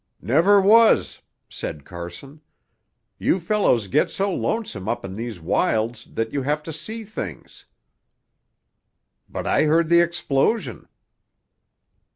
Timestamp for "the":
9.89-9.99